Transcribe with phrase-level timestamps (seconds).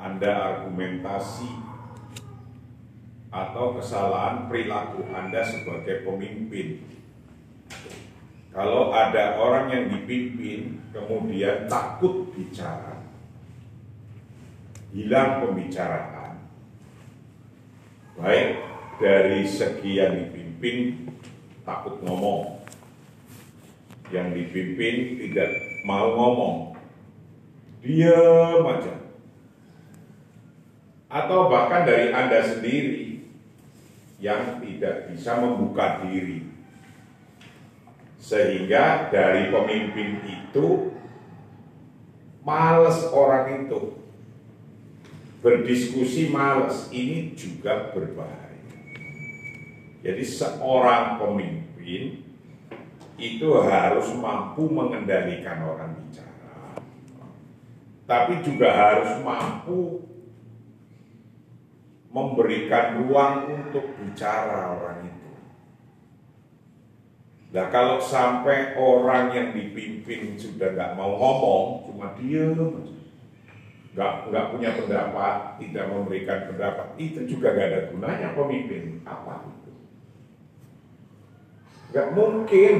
[0.00, 1.50] Anda argumentasi
[3.30, 6.82] atau kesalahan perilaku Anda sebagai pemimpin.
[8.50, 12.98] Kalau ada orang yang dipimpin kemudian takut bicara,
[14.90, 16.42] hilang pembicaraan,
[18.18, 18.58] baik
[18.98, 21.06] dari segi yang dipimpin
[21.62, 22.66] takut ngomong,
[24.10, 25.54] yang dipimpin tidak
[25.86, 26.79] mau ngomong,
[27.80, 28.94] diam aja,
[31.08, 33.24] atau bahkan dari Anda sendiri
[34.20, 36.44] yang tidak bisa membuka diri.
[38.20, 40.92] Sehingga dari pemimpin itu
[42.44, 43.96] males orang itu
[45.40, 48.60] berdiskusi males ini juga berbahaya.
[50.04, 52.24] Jadi seorang pemimpin
[53.20, 55.99] itu harus mampu mengendalikan orang
[58.10, 60.02] tapi juga harus mampu
[62.10, 65.30] memberikan ruang untuk bicara orang itu.
[67.54, 72.82] Nah kalau sampai orang yang dipimpin sudah nggak mau ngomong, cuma diam
[73.94, 79.72] nggak nggak punya pendapat, tidak memberikan pendapat, itu juga nggak ada gunanya pemimpin apa itu.
[81.94, 82.74] Nggak mungkin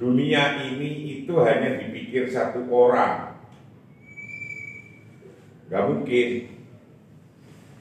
[0.00, 3.31] dunia ini itu hanya dipikir satu orang.
[5.72, 6.30] Nggak mungkin.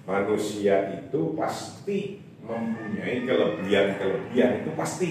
[0.08, 5.10] Manusia itu pasti mempunyai kelebihan-kelebihan itu pasti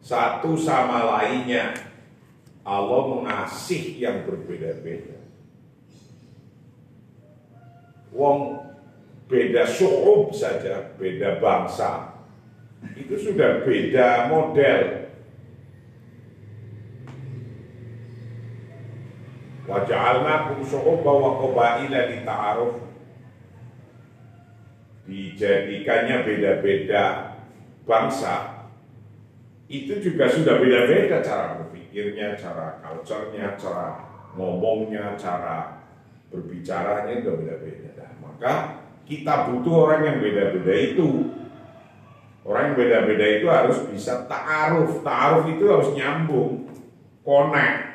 [0.00, 1.76] satu sama lainnya
[2.64, 5.20] Allah mengasih yang berbeda-beda.
[8.16, 8.64] Wong
[9.28, 12.24] beda suhub saja, beda bangsa,
[12.96, 15.07] itu sudah beda model.
[19.68, 22.80] Waja'alnakum syu'uba wa qabaila lita'aruf
[25.04, 27.36] Dijadikannya beda-beda
[27.84, 28.64] bangsa
[29.68, 35.84] Itu juga sudah beda-beda cara berpikirnya, cara culture-nya, cara ngomongnya, cara
[36.32, 37.92] berbicaranya juga beda-beda.
[38.00, 38.54] Nah, Maka
[39.04, 41.08] kita butuh orang yang beda-beda itu.
[42.48, 45.04] Orang yang beda-beda itu harus bisa ta'aruf.
[45.04, 46.64] Ta'aruf itu harus nyambung
[47.20, 47.87] Connect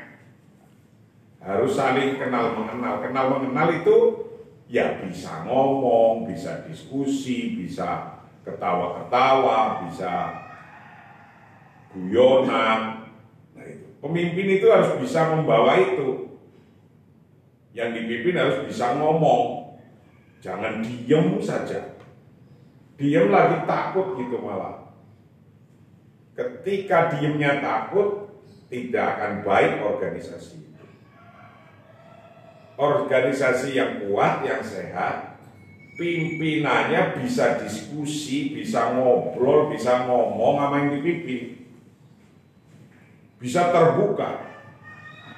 [1.44, 3.04] harus saling kenal mengenal.
[3.04, 3.96] Kenal mengenal itu
[4.72, 10.12] ya bisa ngomong, bisa diskusi, bisa ketawa-ketawa, bisa
[11.92, 13.12] guyonan.
[13.54, 13.86] Nah itu.
[14.00, 16.32] Pemimpin itu harus bisa membawa itu.
[17.76, 19.76] Yang dipimpin harus bisa ngomong.
[20.40, 22.00] Jangan diem saja.
[22.96, 24.96] Diem lagi takut gitu malah.
[26.34, 28.32] Ketika diemnya takut,
[28.68, 30.73] tidak akan baik organisasi
[32.78, 35.38] organisasi yang kuat, yang sehat,
[35.94, 41.70] pimpinannya bisa diskusi, bisa ngobrol, bisa ngomong sama yang dipimpin.
[43.38, 44.54] Bisa terbuka.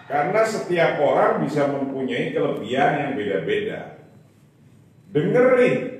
[0.05, 4.05] Karena setiap orang bisa mempunyai kelebihan yang beda-beda.
[5.09, 5.95] Dengerin.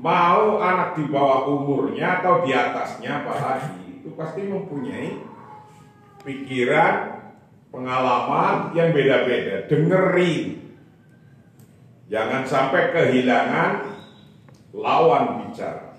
[0.00, 5.12] Mau anak di bawah umurnya atau di atasnya apalagi, itu pasti mempunyai
[6.24, 7.19] pikiran,
[7.70, 9.70] pengalaman yang beda-beda.
[9.70, 10.58] Dengerin.
[12.10, 13.70] Jangan sampai kehilangan
[14.74, 15.94] lawan bicara.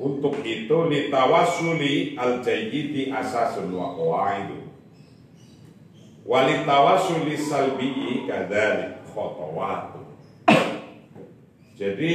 [0.00, 4.68] Untuk itu litawasuli al jayyidi asasun wa qawaidu.
[6.24, 10.04] Walitawasuli salbi'i kadzalik khotowatu.
[11.76, 12.12] Jadi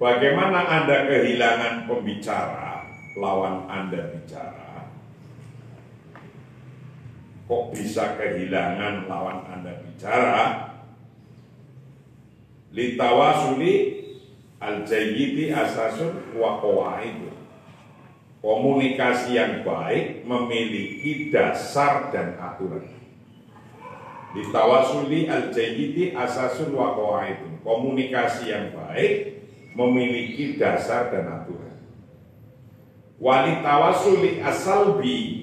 [0.00, 2.88] bagaimana Anda kehilangan pembicara
[3.20, 4.65] lawan Anda bicara?
[7.46, 10.66] Kok bisa kehilangan lawan Anda bicara?
[12.74, 14.02] Litawasuli
[14.58, 16.58] al-jayyidi asasun wa.
[18.42, 22.86] Komunikasi yang baik memiliki dasar dan aturan.
[24.34, 26.98] Ditawasuli al-jayyidi asasun wa.
[27.62, 29.38] Komunikasi yang baik
[29.78, 31.78] memiliki dasar dan aturan.
[33.22, 35.35] Walitawasuli asalbi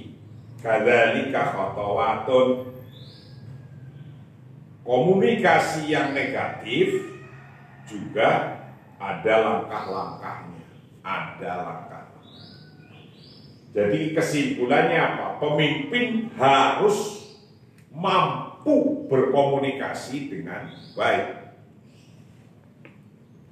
[0.64, 2.72] kadzalika khatawatun
[4.88, 7.14] komunikasi yang negatif
[7.84, 8.64] juga
[8.96, 10.64] ada langkah-langkahnya,
[11.04, 12.04] ada langkah.
[13.74, 15.28] Jadi kesimpulannya apa?
[15.42, 17.26] Pemimpin harus
[17.90, 21.42] mampu berkomunikasi dengan baik.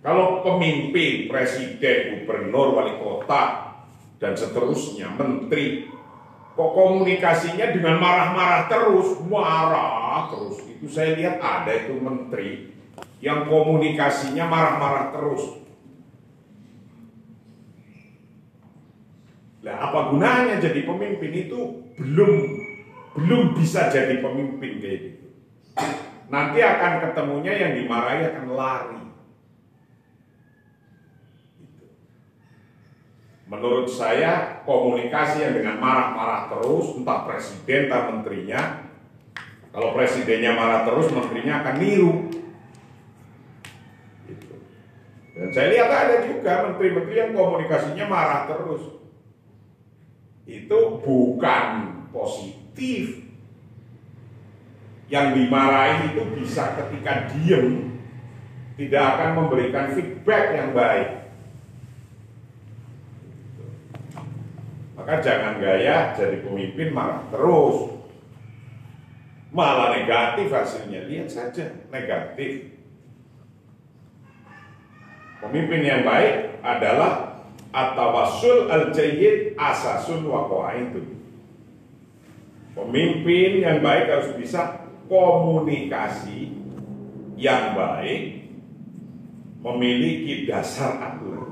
[0.01, 3.73] Kalau pemimpin, presiden, gubernur, wali kota,
[4.17, 5.89] dan seterusnya, menteri,
[6.51, 10.57] kok komunikasinya dengan marah-marah terus, marah terus.
[10.67, 12.71] Itu saya lihat ada itu menteri
[13.23, 15.61] yang komunikasinya marah-marah terus.
[19.61, 21.59] Nah, apa gunanya jadi pemimpin itu
[22.01, 22.33] belum
[23.13, 25.25] belum bisa jadi pemimpin kayak gitu.
[26.31, 29.03] Nanti akan ketemunya yang dimarahi akan lari.
[31.59, 31.87] Gitu.
[33.51, 38.87] Menurut saya komunikasi yang dengan marah-marah terus, entah presiden, entah menterinya,
[39.75, 42.31] kalau presidennya marah terus, menterinya akan niru.
[44.23, 44.55] Gitu.
[45.35, 49.01] Dan saya lihat ada juga menteri-menteri yang komunikasinya marah terus
[50.47, 51.67] itu bukan
[52.15, 53.27] positif.
[55.11, 57.99] Yang dimarahi itu bisa ketika diem
[58.79, 61.20] tidak akan memberikan feedback yang baik.
[65.11, 67.99] Maka jangan gaya jadi pemimpin marah terus.
[69.51, 71.03] Malah negatif hasilnya.
[71.03, 72.79] Lihat saja negatif.
[75.43, 77.43] Pemimpin yang baik adalah
[77.75, 80.47] At-tawassul al-jayyid asasun wa
[80.79, 81.03] itu.
[82.71, 86.55] Pemimpin yang baik harus bisa komunikasi
[87.35, 88.47] yang baik
[89.59, 91.51] memiliki dasar aturan.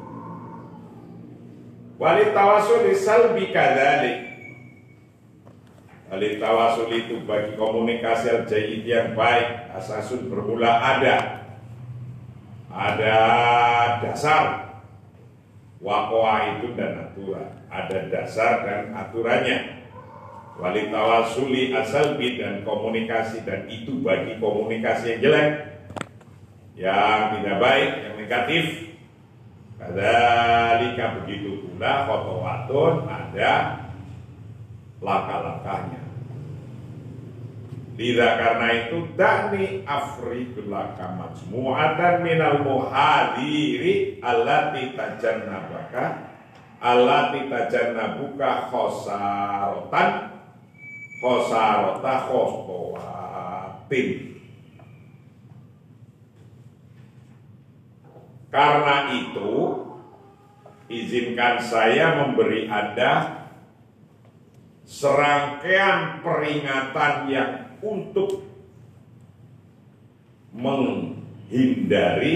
[1.99, 4.31] Wali tawasul salbi kadalik.
[6.07, 11.39] Wali tawasul itu bagi komunikasi al-jayyid yang baik asasun bermula ada.
[12.69, 13.17] Ada
[14.05, 14.43] dasar
[15.81, 19.89] Wakoa itu dan aturan Ada dasar dan aturannya
[20.61, 25.49] Wali tawasuli asalbi dan komunikasi Dan itu bagi komunikasi yang jelek
[26.77, 28.88] Yang tidak baik, yang negatif
[29.79, 33.87] Kadalika begitu pula Khotowatun ada
[34.99, 36.09] Langkah-langkahnya.
[37.99, 46.31] Lida karena itu dani afridulaka majmu'atan minal muhadiri allati tajannabaka
[46.79, 50.31] allati tajannabuka khosarotan
[51.19, 54.38] khosarota khostowatin
[58.49, 59.53] Karena itu
[60.89, 63.45] izinkan saya memberi Anda
[64.89, 68.41] serangkaian peringatan yang untuk
[70.49, 72.35] menghindari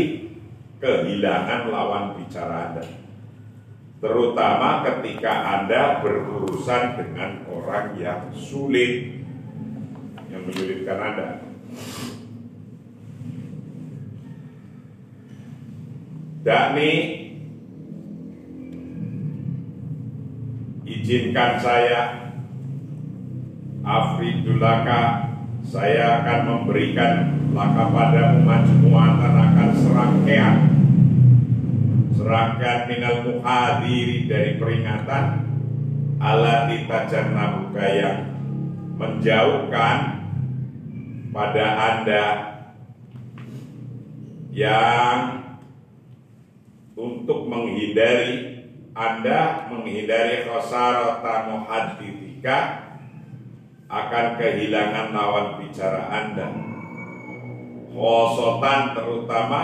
[0.77, 2.85] kehilangan lawan bicara Anda.
[3.97, 9.17] Terutama ketika Anda berurusan dengan orang yang sulit,
[10.29, 11.41] yang menyulitkan Anda.
[16.43, 16.91] Dakni
[20.83, 22.23] izinkan saya
[23.83, 25.31] Afridulaka
[25.67, 30.55] saya akan memberikan laka padamu majmuatan akan serangkaian.
[32.15, 35.23] Serangkaian minal muhadiri dari peringatan
[36.23, 38.17] ala tajan nabuka yang
[38.95, 39.97] menjauhkan
[41.35, 42.25] pada anda
[44.55, 45.42] yang
[47.03, 48.53] untuk menghindari
[48.93, 52.57] anda menghindari khosarata muhadithika
[53.89, 56.53] akan kehilangan lawan bicara Anda.
[57.89, 59.61] Khosotan terutama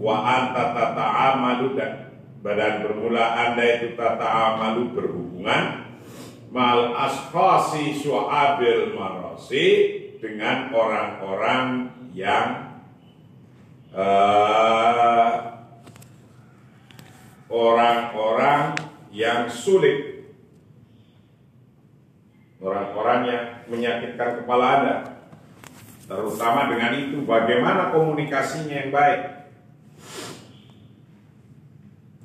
[0.00, 5.64] wa anta tata'amalu dan badan bermula Anda itu tata'amalu berhubungan
[6.48, 9.68] mal asfasi su'abil marasi
[10.16, 12.76] dengan orang-orang yang
[13.92, 15.49] uh,
[17.50, 18.78] orang-orang
[19.10, 20.10] yang sulit
[22.60, 24.96] orang-orang yang menyakitkan kepala Anda.
[26.04, 29.20] Terutama dengan itu, bagaimana komunikasinya yang baik.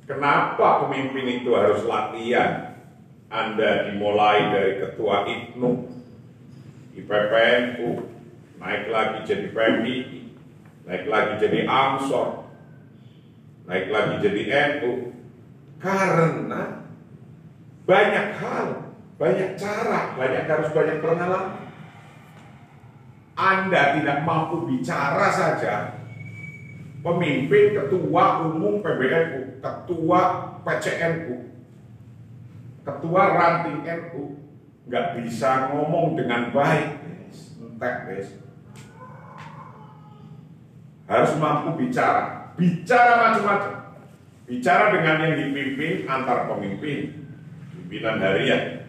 [0.06, 2.78] Kenapa pemimpin itu harus latihan?
[3.26, 5.70] Anda dimulai dari ketua IPNU,
[6.94, 7.88] IPPNU,
[8.62, 9.96] naik lagi jadi PMI,
[10.86, 12.46] naik lagi jadi AMSOR,
[13.66, 14.42] naik lagi jadi
[14.78, 15.15] NU.
[15.76, 16.82] Karena
[17.86, 21.72] banyak hal banyak cara, banyak harus banyak pengalaman.
[23.36, 25.92] Anda tidak mampu bicara saja,
[27.04, 30.20] pemimpin, ketua umum PBNU, ketua
[30.64, 31.36] PCNU,
[32.80, 34.40] ketua ranting NU,
[34.88, 37.00] nggak bisa ngomong dengan baik,
[37.60, 38.28] entek guys.
[41.08, 43.85] Harus mampu bicara, bicara macam-macam.
[44.46, 47.26] Bicara dengan yang dipimpin antar pemimpin,
[47.74, 48.86] pimpinan harian,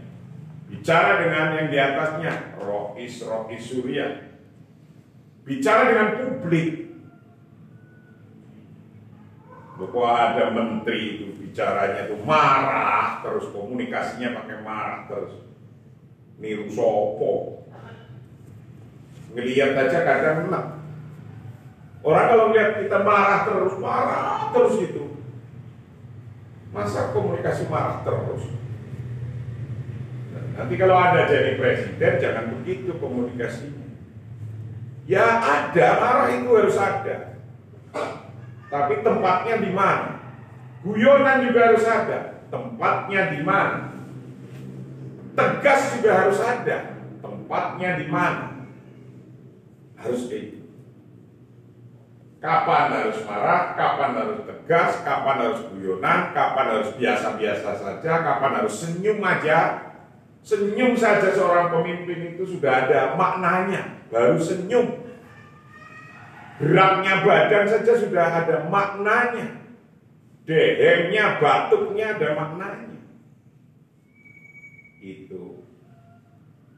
[0.68, 4.36] Bicara dengan yang di atasnya, Rois, Rois Surya.
[5.48, 6.92] Bicara dengan publik.
[9.78, 15.40] Bahwa ada menteri itu bicaranya itu marah terus, komunikasinya pakai marah terus.
[16.42, 17.64] Niru sopo.
[19.32, 20.66] Ngelihat aja kadang enak.
[22.04, 25.17] Orang kalau lihat kita marah terus, marah terus itu.
[26.76, 28.44] Masa komunikasi marah terus?
[30.58, 33.86] Nanti kalau ada jadi presiden, jangan begitu komunikasinya.
[35.08, 37.38] Ya ada, marah itu harus ada.
[38.68, 40.20] Tapi tempatnya di mana?
[40.84, 42.20] Guyonan juga harus ada.
[42.52, 43.80] Tempatnya di mana?
[45.38, 46.78] Tegas juga harus ada.
[47.24, 48.46] Tempatnya di mana?
[49.96, 50.57] Harus itu.
[52.48, 58.72] Kapan harus marah, kapan harus tegas, kapan harus guyonan, kapan harus biasa-biasa saja, kapan harus
[58.72, 59.88] senyum aja,
[60.48, 65.04] Senyum saja seorang pemimpin itu sudah ada maknanya, baru senyum.
[66.56, 69.60] Geraknya badan saja sudah ada maknanya.
[70.48, 73.04] Dehemnya, batuknya ada maknanya.
[75.04, 75.68] Itu.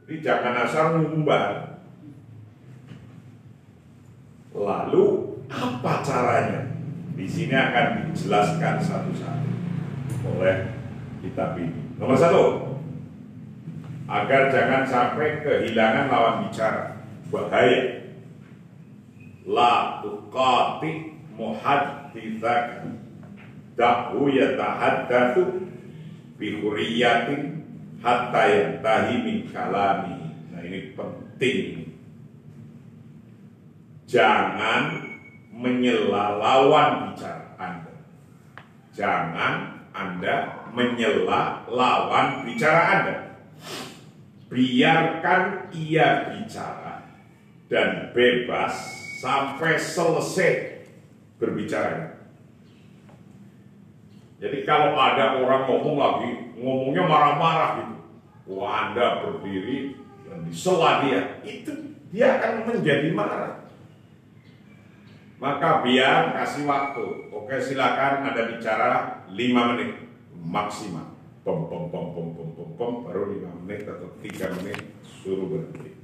[0.01, 1.77] Jadi jangan asal ngumbar.
[4.57, 6.61] Lalu apa caranya?
[7.17, 9.49] Di sini akan dijelaskan satu-satu
[10.39, 10.71] oleh
[11.19, 11.75] kitab ini.
[11.99, 12.69] Nomor satu,
[14.09, 16.97] agar jangan sampai kehilangan lawan bicara
[17.29, 18.09] bahaya
[19.45, 22.89] la tuqati muhadditsak
[23.77, 25.69] dahu yatahaddatsu
[26.41, 27.61] bi huriyatin
[28.01, 31.93] hatta yantahi min kalami nah ini penting
[34.09, 35.08] jangan
[35.59, 37.95] menyela lawan bicara Anda
[38.95, 40.35] jangan Anda
[40.71, 43.17] menyela lawan bicara Anda
[44.47, 47.05] biarkan ia bicara
[47.69, 48.73] dan bebas
[49.21, 50.81] sampai selesai
[51.37, 52.17] berbicara.
[54.39, 57.95] Jadi kalau ada orang ngomong lagi, ngomongnya marah-marah gitu,
[58.55, 61.71] wah Anda berdiri dan disela dia, itu
[62.09, 63.58] dia akan menjadi marah.
[65.39, 67.31] Maka biar kasih waktu.
[67.31, 69.95] Oke silakan ada bicara 5 menit
[70.35, 71.15] maksimal.
[71.47, 75.95] Pom pom pom pom pom pom pom baru lima menit atau tiga menit suruh berhenti.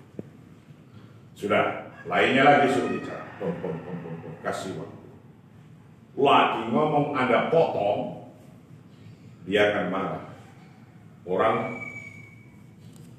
[1.35, 3.35] Sudah lainnya lagi suruh bicara.
[3.35, 5.11] Pom pom pom pom pom kasih waktu.
[6.15, 8.31] Lagi ngomong anda potong
[9.43, 10.25] dia akan marah.
[11.27, 11.57] Orang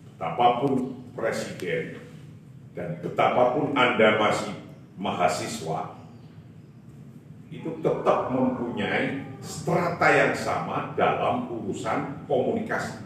[0.08, 2.00] betapapun presiden
[2.73, 4.56] dan betapapun anda masih
[4.96, 6.05] mahasiswa
[7.50, 12.99] itu tetap mempunyai strata yang sama dalam urusan komunikasi.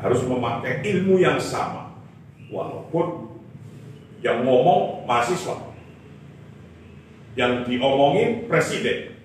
[0.00, 1.92] Harus memakai ilmu yang sama,
[2.48, 3.36] walaupun
[4.24, 5.56] yang ngomong mahasiswa,
[7.36, 9.16] yang diomongin presiden.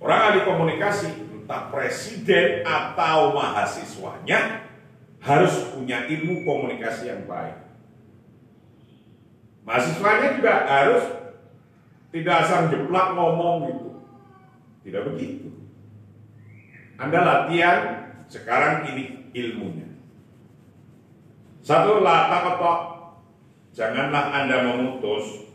[0.00, 4.68] Orang ahli komunikasi, entah presiden atau mahasiswanya,
[5.24, 7.63] harus punya ilmu komunikasi yang baik.
[9.64, 11.04] Mahasiswanya juga harus
[12.12, 13.90] tidak asal jeplak ngomong gitu.
[14.84, 15.48] Tidak begitu.
[17.00, 17.78] Anda latihan
[18.28, 19.88] sekarang ini ilmunya.
[21.64, 22.80] Satu lata ketok.
[23.74, 25.50] Janganlah Anda memutus.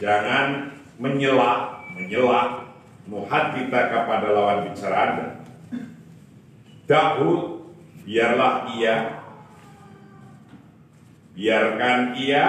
[0.00, 2.72] Jangan menyela, menyela
[3.04, 5.28] muhat kita kepada lawan bicara Anda.
[6.88, 7.68] Dahul,
[8.06, 9.15] biarlah ia
[11.36, 12.46] biarkan ia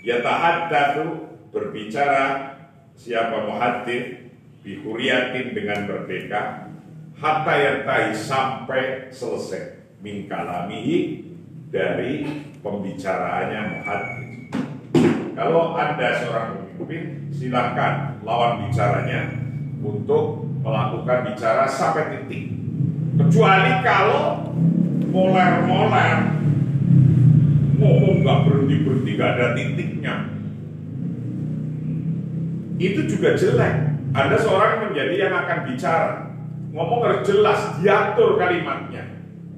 [0.00, 2.56] ya tahaddatu berbicara
[2.96, 4.32] siapa muhaddith
[4.64, 6.72] bihuriyatin dengan merdeka
[7.20, 11.28] hatta yantahi sampai selesai min kalamihi
[11.68, 12.24] dari
[12.64, 14.24] pembicaraannya muhaddith.
[15.36, 16.48] Kalau Anda seorang
[16.80, 19.36] pemimpin silakan lawan bicaranya
[19.84, 22.56] untuk melakukan bicara sampai titik.
[23.20, 24.52] Kecuali kalau
[25.12, 26.35] moler-moler
[27.76, 30.14] ngomong nggak berhenti berhenti nggak ada titiknya.
[32.76, 33.74] Itu juga jelek.
[34.16, 36.12] Ada seorang menjadi yang akan bicara.
[36.72, 39.04] Ngomong harus jelas diatur kalimatnya.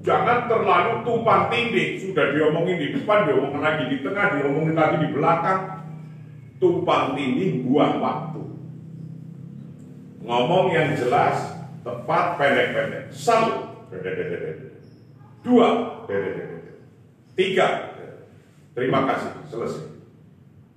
[0.07, 1.99] Jangan terlalu tumpang tindih.
[1.99, 5.61] Sudah diomongin di depan diomongin lagi di tengah diomongin lagi di belakang.
[6.63, 8.43] Tumpang tindih buang waktu.
[10.23, 13.11] Ngomong yang jelas tepat pendek-pendek.
[13.11, 13.67] Satu.
[15.43, 15.69] Dua.
[17.39, 17.88] Tiga
[18.79, 19.91] Terima kasih, selesai.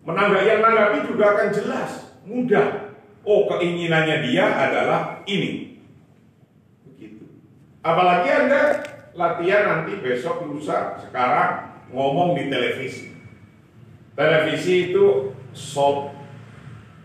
[0.01, 1.91] Menanggapi yang menanggapi juga akan jelas,
[2.25, 2.97] mudah.
[3.21, 5.77] Oh keinginannya dia adalah ini.
[7.85, 8.61] Apalagi Anda
[9.13, 13.13] latihan nanti besok lusa sekarang ngomong di televisi.
[14.17, 16.17] Televisi itu slot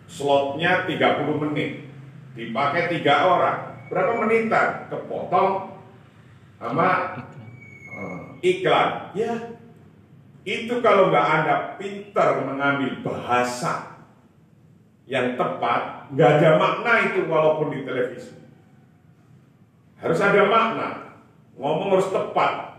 [0.08, 1.92] slotnya 30 menit.
[2.32, 3.58] Dipakai tiga orang.
[3.92, 4.88] Berapa menitan?
[4.88, 5.76] Kepotong
[6.56, 7.20] sama
[7.92, 9.12] uh, iklan.
[9.12, 9.55] Ya,
[10.46, 13.98] itu kalau nggak Anda pintar mengambil bahasa
[15.10, 18.38] yang tepat, nggak ada makna itu walaupun di televisi.
[19.98, 20.88] Harus ada makna.
[21.58, 22.78] Ngomong harus tepat.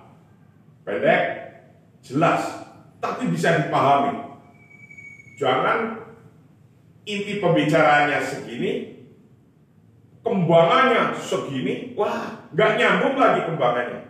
[0.87, 1.23] Pendek,
[1.99, 2.71] jelas,
[3.03, 4.39] tapi bisa dipahami.
[5.35, 6.07] Jangan
[7.03, 8.95] inti pembicaraannya segini,
[10.23, 14.01] kembangannya segini, wah nggak nyambung lagi kembangannya.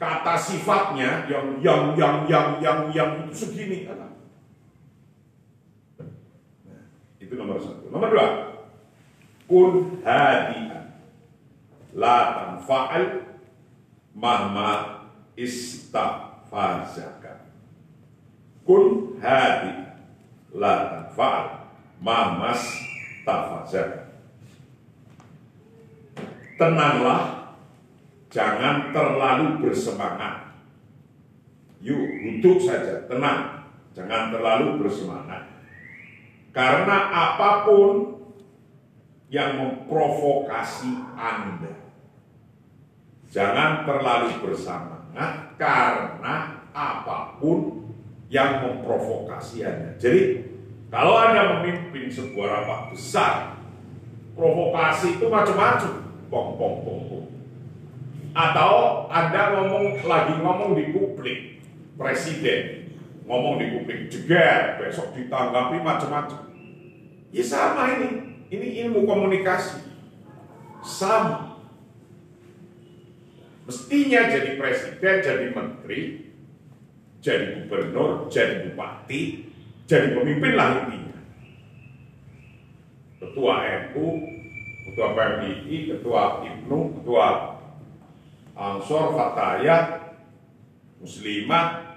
[0.00, 3.84] Kata sifatnya yang yang yang yang yang yang itu segini.
[3.84, 4.16] Nah,
[7.20, 7.92] itu nomor satu.
[7.92, 8.28] Nomor dua,
[9.44, 11.04] kun hadian
[11.92, 13.28] la tanfa'al
[14.16, 15.04] mahma
[15.36, 17.44] istafazaka.
[18.64, 20.00] Kun hadian
[20.56, 22.64] la tanfa'al mamas
[23.28, 24.08] tafazak.
[26.56, 27.39] Tenanglah,
[28.30, 30.54] jangan terlalu bersemangat.
[31.82, 33.66] Yuk, duduk saja, tenang.
[33.90, 35.50] Jangan terlalu bersemangat.
[36.54, 38.18] Karena apa pun
[39.30, 41.74] yang memprovokasi Anda,
[43.30, 47.86] jangan terlalu bersemangat karena apa pun
[48.30, 49.94] yang memprovokasi Anda.
[49.98, 50.50] Jadi
[50.90, 53.34] kalau Anda memimpin sebuah rapat besar,
[54.34, 56.02] provokasi itu macam-macam.
[56.30, 57.29] Pong, pong, pong, pong.
[58.30, 61.62] Atau Anda ngomong lagi ngomong di publik,
[61.98, 62.80] presiden
[63.30, 66.50] ngomong di publik, jeger, besok ditanggapi macam-macam.
[67.30, 68.08] Ya sama ini,
[68.50, 69.86] ini ilmu komunikasi.
[70.82, 71.62] Sama.
[73.70, 76.26] Mestinya jadi presiden, jadi menteri,
[77.22, 79.46] jadi gubernur, jadi bupati,
[79.86, 81.18] jadi pemimpin lah intinya.
[83.22, 84.06] Ketua NU,
[84.90, 87.49] ketua PMII, ketua IBNU, ketua
[88.60, 90.12] Ansor, Fatayat,
[91.00, 91.96] Muslimat,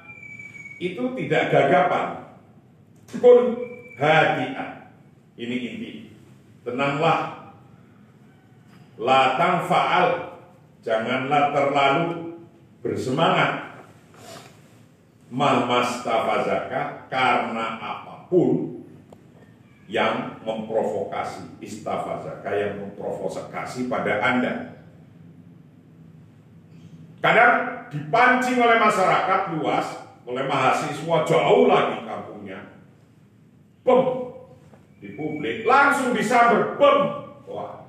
[0.80, 2.24] itu tidak gagapan.
[3.20, 3.60] Pun
[4.00, 4.88] hadiah.
[5.36, 5.92] Ini inti.
[6.64, 7.52] Tenanglah.
[8.96, 10.08] Latang faal.
[10.84, 12.40] Janganlah terlalu
[12.84, 13.80] bersemangat
[15.32, 18.84] mahmastafazaka karena apa pun
[19.88, 24.83] yang memprovokasi istafazaka yang memprovokasi pada Anda.
[27.24, 29.88] Kadang dipancing oleh masyarakat luas,
[30.28, 32.60] oleh mahasiswa jauh lagi kampungnya.
[33.88, 34.02] Bem
[35.00, 36.98] di publik langsung disamber bem.
[37.48, 37.88] Wah,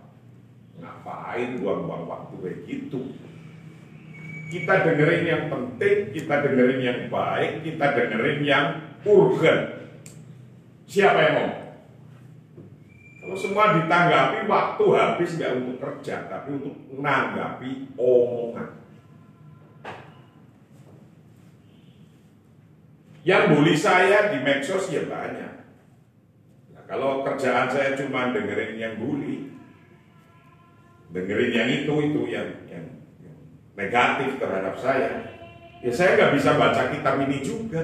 [0.79, 3.01] ngapain buang-buang waktu kayak gitu?
[4.55, 8.67] kita dengerin yang penting, kita dengerin yang baik, kita dengerin yang
[9.03, 9.91] urgen.
[10.87, 11.51] Siapa yang mau?
[13.25, 18.84] Kalau semua ditanggapi, waktu habis nggak untuk kerja, tapi untuk menanggapi omongan.
[23.25, 25.53] Yang bully saya di medsos ya banyak.
[26.77, 29.49] Nah, kalau kerjaan saya cuma dengerin yang bully,
[31.09, 32.85] dengerin yang itu itu yang yang
[33.73, 35.25] negatif terhadap saya,
[35.81, 37.83] ya saya nggak bisa baca kitab ini juga.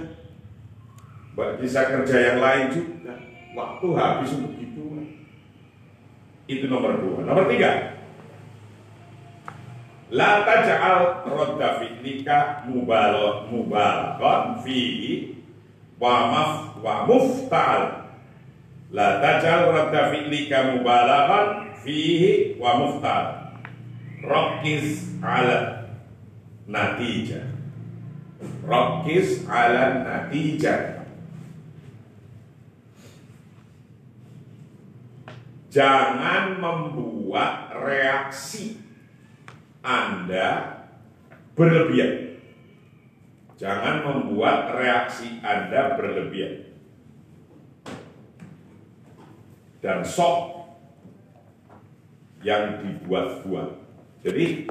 [1.57, 3.17] Bisa kerja yang lain juga.
[3.57, 4.85] Waktu habis untuk itu.
[6.45, 7.25] Itu nomor dua.
[7.25, 8.00] Nomor tiga.
[10.11, 15.39] La taj'al rodda fi'lika mubalo mubalaghon fi
[16.03, 18.11] wa maf wa mufta'al.
[18.91, 23.55] La taj'al rodda fi'lika mubalaghon fihi wa mufta'al.
[24.27, 25.87] Rakiz ala
[26.67, 27.47] natijah.
[28.67, 31.07] Rakiz ala natijah.
[35.71, 38.90] Jangan membuat reaksi
[39.81, 40.47] Anda
[41.57, 42.43] berlebihan.
[43.61, 46.73] Jangan membuat reaksi Anda berlebihan.
[49.81, 50.69] Dan sok
[52.45, 53.81] yang dibuat-buat.
[54.21, 54.69] Jadi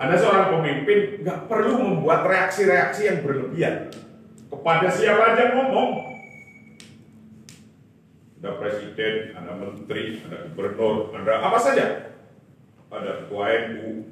[0.00, 3.92] anda seorang pemimpin nggak perlu membuat reaksi-reaksi yang berlebihan
[4.48, 6.08] kepada siapa aja ngomong.
[8.40, 12.16] Ada presiden, ada menteri, ada gubernur, ada apa saja.
[12.88, 14.08] Ada ketua NU,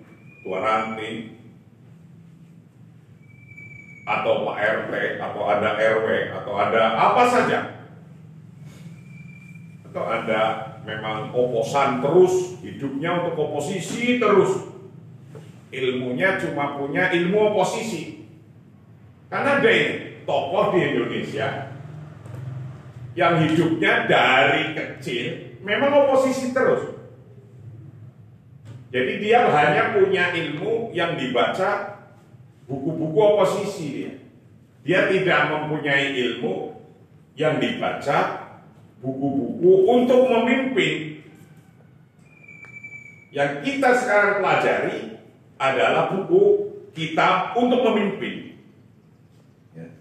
[0.56, 1.36] ranting,
[4.08, 7.58] atau Pak RT, atau ada RW, atau ada apa saja.
[9.84, 10.40] Atau ada
[10.88, 14.68] memang oposan terus, hidupnya untuk oposisi terus
[15.68, 18.24] ilmunya cuma punya ilmu oposisi.
[19.28, 21.76] Karena ada ini, tokoh di Indonesia
[23.12, 26.97] yang hidupnya dari kecil memang oposisi terus.
[28.88, 32.00] Jadi dia hanya punya ilmu yang dibaca
[32.64, 34.12] buku-buku oposisi dia.
[34.80, 36.72] Dia tidak mempunyai ilmu
[37.36, 38.48] yang dibaca
[39.04, 41.20] buku-buku untuk memimpin.
[43.28, 45.20] Yang kita sekarang pelajari
[45.60, 48.56] adalah buku kitab untuk memimpin.
[49.76, 49.92] Ya.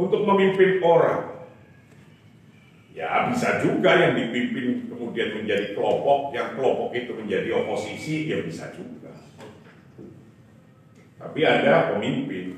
[0.00, 1.35] Untuk memimpin orang.
[2.96, 8.72] Ya bisa juga yang dipimpin kemudian menjadi kelompok, yang kelompok itu menjadi oposisi, ya bisa
[8.72, 9.12] juga.
[11.20, 12.56] Tapi ada pemimpin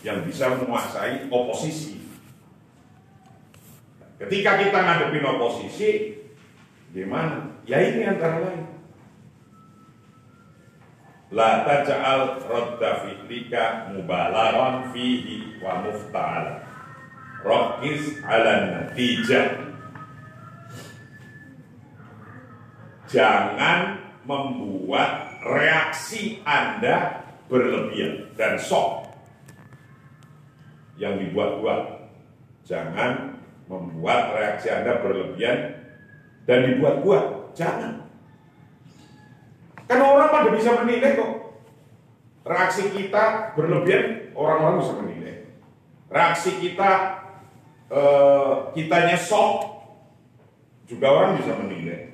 [0.00, 2.00] yang bisa menguasai oposisi.
[4.16, 6.16] Ketika kita ngadepin oposisi,
[6.96, 7.60] gimana?
[7.68, 8.64] Ya ini antara lain.
[11.28, 16.64] La taj'al radda fi'lika mubalaran fihi wa mufta'ala.
[17.44, 19.73] Rokis ala natijah
[23.08, 29.12] jangan membuat reaksi Anda berlebihan dan sok
[30.96, 32.08] yang dibuat-buat.
[32.64, 33.36] Jangan
[33.68, 35.84] membuat reaksi Anda berlebihan
[36.48, 37.52] dan dibuat-buat.
[37.52, 38.08] Jangan.
[39.84, 41.32] Karena orang pada bisa menilai kok.
[42.44, 45.36] Reaksi kita berlebihan, orang-orang bisa menilai.
[46.12, 46.92] Reaksi kita,
[47.88, 49.64] eh, kitanya sok,
[50.84, 52.13] juga orang bisa menilai.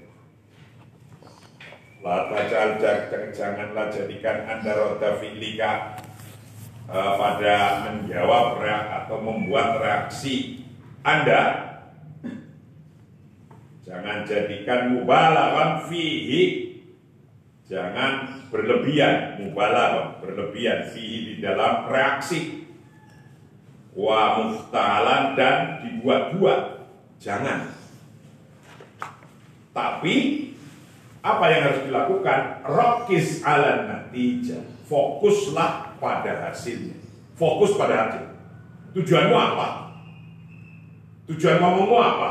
[2.01, 2.81] La tajal
[3.29, 6.01] janganlah jadikan anda roda fi'lika
[6.89, 10.65] uh, pada menjawab reak, atau membuat reaksi
[11.05, 11.69] anda.
[13.85, 16.73] Jangan jadikan mubalaghah fihi.
[17.69, 22.65] Jangan berlebihan mubalaghah berlebihan fihi di dalam reaksi.
[23.93, 26.81] Wa muftalan dan dibuat-buat.
[27.21, 27.77] Jangan.
[29.77, 30.50] Tapi
[31.21, 32.65] apa yang harus dilakukan?
[32.65, 34.65] Rokis ala natijah.
[34.89, 36.97] Fokuslah pada hasilnya.
[37.37, 38.27] Fokus pada hasil.
[38.97, 39.69] Tujuanmu apa?
[41.31, 42.31] Tujuan ngomongmu apa?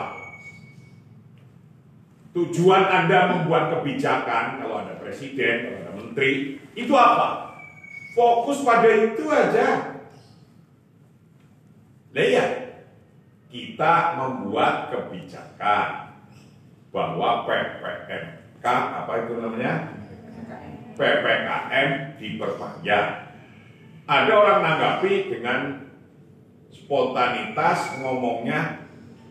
[2.36, 7.58] Tujuan Anda membuat kebijakan, kalau ada presiden, kalau ada menteri, itu apa?
[8.14, 9.98] Fokus pada itu aja.
[12.12, 12.52] Lihat,
[13.50, 16.20] kita membuat kebijakan
[16.90, 19.96] bahwa PPM K apa itu namanya
[21.00, 23.08] PPKM diperpanjang.
[24.04, 25.88] Ada orang nanggapi dengan
[26.74, 28.84] spontanitas ngomongnya,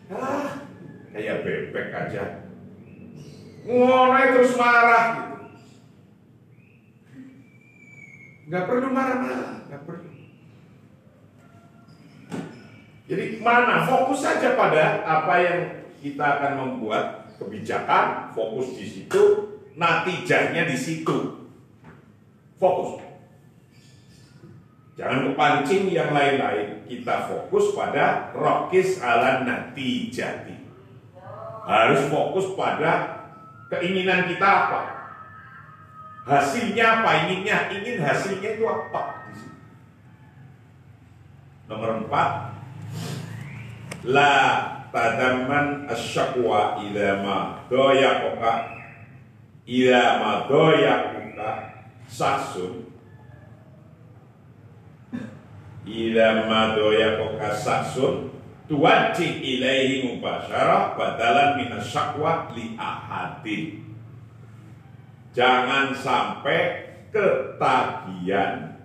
[0.09, 0.65] ah
[1.13, 2.47] kayak bebek aja.
[3.67, 5.37] Ngomongnya terus marah gitu.
[8.49, 10.09] Gak perlu marah-marah, gak perlu.
[13.05, 15.59] Jadi mana fokus saja pada apa yang
[16.01, 19.23] kita akan membuat kebijakan, fokus di situ,
[19.79, 21.47] natijahnya di situ.
[22.59, 22.99] Fokus.
[24.99, 26.83] Jangan kepancing yang lain-lain.
[26.83, 30.59] Kita fokus pada rokis ala natijati.
[31.63, 33.23] Harus fokus pada
[33.71, 34.81] keinginan kita apa.
[36.27, 37.09] Hasilnya apa?
[37.25, 39.23] Inginnya, ingin hasilnya itu apa?
[41.69, 42.29] Nomor empat,
[44.03, 44.33] la
[44.89, 47.37] tadaman asyakwa ila ma
[47.69, 48.53] doyakoka
[49.69, 51.49] ila ma doyakoka
[52.09, 52.89] sasun.
[55.85, 58.33] Ila ma doyakoka sasun.
[58.69, 63.81] Tuwaji ilaihi mubasyarah badalan minas syakwa li ahadin
[65.33, 68.77] jangan sampai ketagihan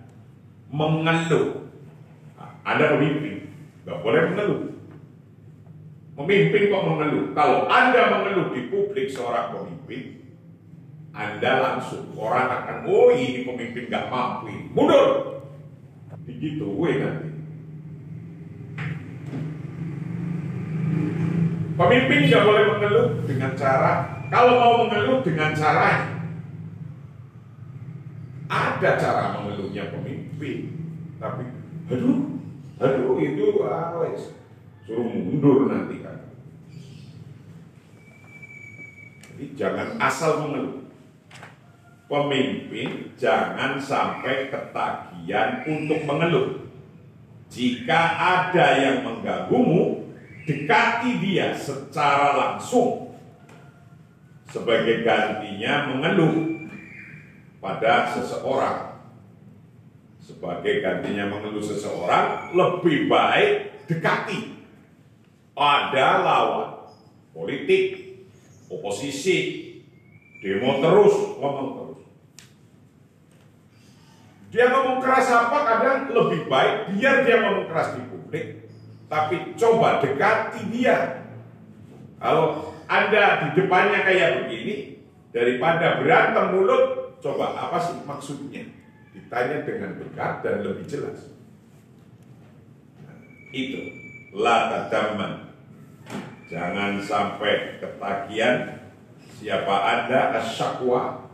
[0.73, 1.69] mengeluh.
[2.65, 3.53] Ada pemimpin
[3.85, 4.74] nggak boleh mengeluh
[6.15, 7.35] Memimpin kok mengeluh.
[7.35, 10.23] Kalau Anda mengeluh di publik seorang pemimpin,
[11.11, 15.43] Anda langsung orang akan, oh ini pemimpin gak mampu, mundur.
[16.23, 17.29] Begitu, gue nanti.
[21.75, 26.15] Pemimpin gak boleh mengeluh dengan cara, kalau mau mengeluh dengan cara
[28.45, 30.59] ada cara mengeluhnya pemimpin,
[31.19, 31.43] tapi
[31.91, 32.39] aduh,
[32.79, 33.99] aduh itu ah,
[34.85, 36.17] suruh mundur nanti kan.
[39.45, 40.81] Jadi jangan asal mengeluh.
[42.09, 46.65] Pemimpin jangan sampai ketagihan untuk mengeluh.
[47.53, 50.09] Jika ada yang mengganggumu,
[50.49, 53.13] dekati dia secara langsung.
[54.49, 56.65] Sebagai gantinya mengeluh
[57.61, 58.97] pada seseorang
[60.25, 64.57] sebagai gantinya mengeluh seseorang lebih baik dekati
[65.53, 66.69] ada lawan
[67.29, 68.04] politik
[68.69, 69.37] oposisi
[70.41, 72.01] demo terus ngomong terus.
[74.53, 78.45] Dia ngomong keras apa kadang lebih baik biar dia ngomong keras di publik
[79.11, 81.27] tapi coba dekati dia.
[82.17, 88.65] Kalau anda di depannya kayak begini daripada berantem mulut coba apa sih maksudnya?
[89.13, 91.31] Ditanya dengan dekat dan lebih jelas.
[93.01, 93.17] Nah,
[93.55, 93.81] itu.
[94.35, 95.44] La tadaman
[96.45, 98.85] jangan sampai ketagihan
[99.35, 101.29] siapa ada asyakwa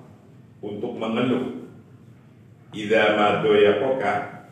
[0.64, 1.70] untuk mengeluh
[2.72, 4.48] idza madoyakoka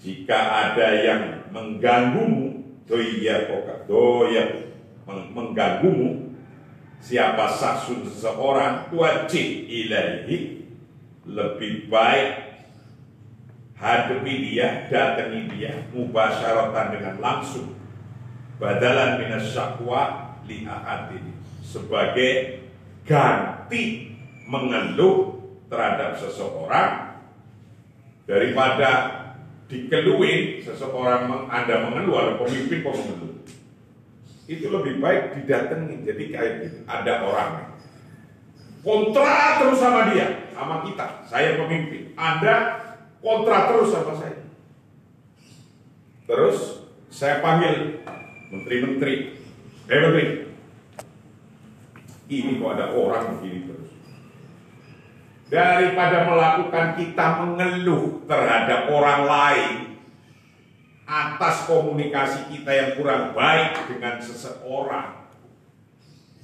[0.00, 0.38] jika
[0.70, 4.70] ada yang mengganggumu doyakoka doya
[5.06, 6.34] mengganggumu
[7.02, 10.64] siapa saksun seseorang wajib ilahi
[11.26, 12.46] lebih baik
[13.76, 17.75] hadapi dia, datangi dia, mubasyaratan dengan langsung.
[18.56, 21.36] Badalan minas syakwa li ahadin.
[21.60, 22.64] Sebagai
[23.04, 24.16] ganti
[24.48, 27.20] mengeluh terhadap seseorang
[28.24, 28.90] daripada
[29.66, 33.34] dikeluhin seseorang Anda mengeluh ada pemimpin kok mengeluh.
[34.46, 36.06] Itu lebih baik didatangi.
[36.06, 37.50] Jadi kayak gitu, ada orang
[38.86, 41.26] kontra terus sama dia, sama kita.
[41.26, 42.14] Saya pemimpin.
[42.14, 42.78] Anda
[43.18, 44.46] kontra terus sama saya.
[46.30, 48.02] Terus saya panggil
[48.50, 49.14] menteri-menteri,
[49.86, 50.24] eh menteri,
[52.26, 53.90] ini kok ada orang begini terus.
[55.46, 59.74] Daripada melakukan kita mengeluh terhadap orang lain
[61.06, 65.30] atas komunikasi kita yang kurang baik dengan seseorang,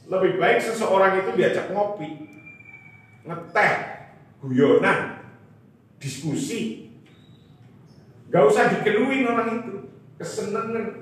[0.06, 2.30] lebih baik seseorang itu diajak ngopi,
[3.26, 3.74] ngeteh,
[4.38, 5.18] guyonan,
[5.98, 6.90] diskusi.
[8.30, 11.01] Gak usah dikeluhin orang itu, kesenangan.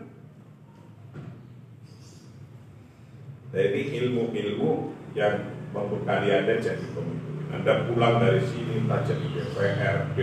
[3.51, 7.51] Jadi ilmu-ilmu yang membekali Anda jadi pemimpin.
[7.51, 10.19] Anda pulang dari sini entah jadi DPRD,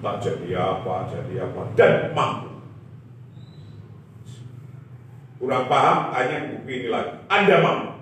[0.00, 2.48] entah jadi apa, jadi apa, dan mampu.
[5.36, 7.12] Kurang paham, tanya buku ini lagi.
[7.28, 7.92] Anda mampu.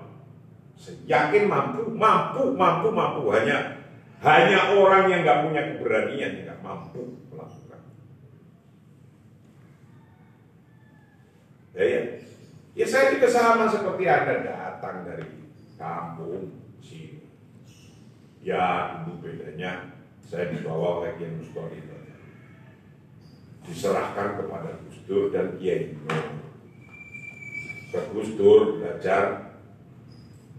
[1.10, 3.22] Yakin mampu, mampu, mampu, mampu.
[3.34, 3.78] Hanya
[4.18, 7.80] hanya orang yang nggak punya keberanian nggak mampu melakukan.
[11.78, 12.02] Ya, ya.
[12.78, 15.26] Ya saya juga sama seperti Anda datang dari
[15.74, 17.26] kampung sini.
[18.38, 21.82] Ya itu bedanya saya dibawa oleh Kiai Mustori
[23.68, 25.92] diserahkan kepada Gus Dur dan Kiai
[27.92, 29.52] Ke Gus Dur belajar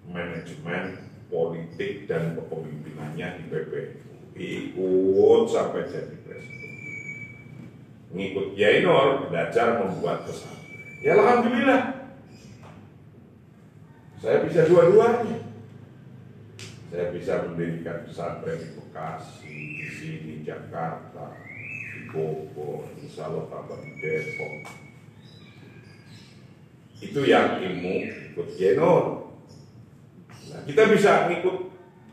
[0.05, 6.73] manajemen politik dan kepemimpinannya di PPNU ikut sampai jadi presiden.
[8.13, 10.69] Ngikut Kiai Nur belajar membuat pesantren.
[11.01, 11.98] Ya Alhamdulillah
[14.19, 15.39] saya bisa dua-duanya.
[16.89, 21.37] Saya bisa mendirikan pesantren di Bekasi di sini Jakarta
[21.93, 22.89] di Bogor
[23.21, 24.53] Allah tambah di Depok.
[26.99, 27.95] Itu yang ilmu
[28.33, 29.29] ikut Nur
[30.49, 31.69] Nah, kita bisa ngikut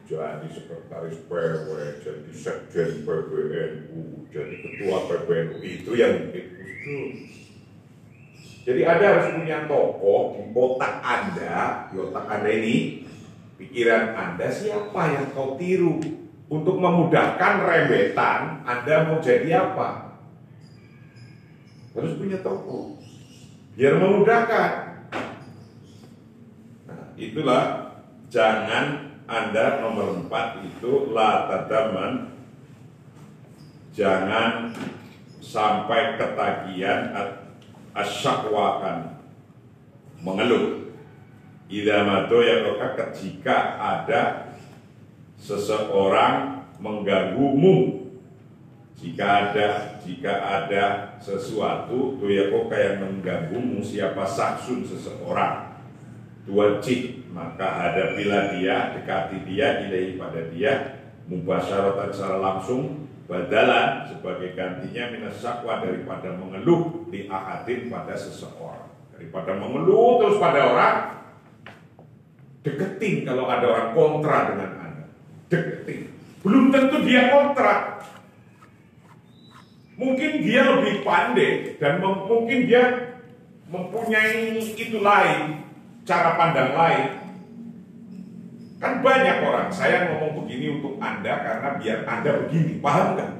[0.06, 1.68] jadi sekretaris PW,
[2.04, 6.96] jadi sekjen PBNU, jadi ketua PBNU itu yang itu.
[8.66, 13.06] Jadi Anda harus punya tokoh di otak Anda, di otak Anda ini,
[13.62, 16.02] pikiran Anda siapa yang kau tiru
[16.50, 20.18] untuk memudahkan rembetan Anda mau jadi apa?
[21.94, 22.98] Harus punya tokoh
[23.78, 24.72] biar memudahkan.
[26.90, 27.64] Nah, itulah
[28.34, 32.34] jangan Anda nomor empat itu la tadaman
[33.94, 34.74] jangan
[35.38, 37.14] sampai ketagihan
[37.96, 38.98] asyakwa akan
[40.20, 40.92] mengeluh
[41.72, 42.62] idamato ya
[43.16, 44.52] jika ada
[45.40, 48.04] seseorang mengganggumu.
[48.96, 50.84] Jika ada jika ada
[51.20, 53.84] sesuatu doyakoka yang mengganggumu?
[53.84, 55.84] Siapa saksun seseorang?
[56.48, 60.72] Dua cik maka hadapilah dia, dekati dia, ilahi pada dia,
[61.28, 68.86] mubasyaratan secara langsung, badalan sebagai gantinya minas sakwa daripada mengeluh di ahadin pada seseorang.
[69.10, 70.96] Daripada mengeluh terus pada orang,
[72.62, 75.04] deketin kalau ada orang kontra dengan Anda.
[75.50, 76.00] Deketin.
[76.46, 77.98] Belum tentu dia kontra.
[79.96, 83.16] Mungkin dia lebih pandai dan mungkin dia
[83.66, 85.66] mempunyai itu lain,
[86.06, 87.25] cara pandang lain.
[88.76, 93.30] Kan banyak orang, saya ngomong begini untuk Anda karena biar Anda begini, paham nggak?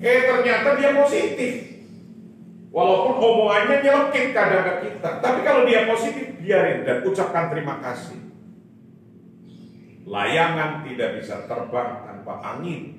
[0.00, 1.52] Eh ternyata dia positif.
[2.70, 5.20] Walaupun omongannya nyelekit kadang ke kita.
[5.20, 8.16] Tapi kalau dia positif, biarin dan ucapkan terima kasih.
[10.06, 12.96] Layangan tidak bisa terbang tanpa angin.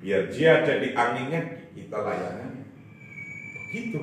[0.00, 2.64] Biar dia jadi anginnya, kita layangannya.
[3.70, 3.98] Begitu.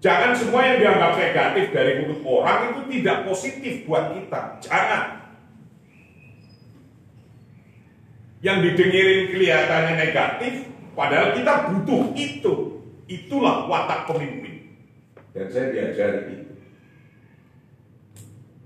[0.00, 4.40] Jangan semua yang dianggap negatif dari mulut orang itu tidak positif buat kita.
[4.64, 5.19] Jangan.
[8.40, 10.52] Yang didengerin kelihatannya negatif,
[10.96, 12.54] padahal kita butuh itu.
[13.04, 14.80] Itulah watak pemimpin.
[15.36, 16.54] Dan saya diajari itu.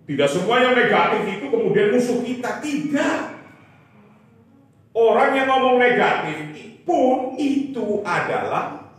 [0.05, 2.61] Tidak semua yang negatif itu kemudian musuh kita.
[2.61, 3.21] Tidak.
[4.95, 6.39] Orang yang ngomong negatif
[6.87, 8.95] pun itu adalah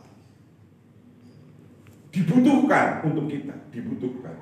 [2.12, 4.36] dibutuhkan untuk kita, dibutuhkan.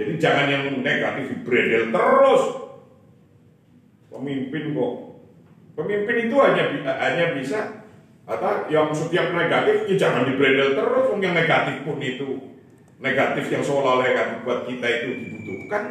[0.00, 2.44] Jadi jangan yang negatif beredel terus.
[4.08, 4.94] Pemimpin kok.
[5.76, 7.84] Pemimpin itu hanya hanya bisa
[8.26, 11.12] atau yang setiap negatif ya jangan dibredel terus.
[11.20, 12.28] Yang negatif pun itu
[12.96, 15.82] negatif yang seolah-olah negatif buat kita itu dibutuhkan.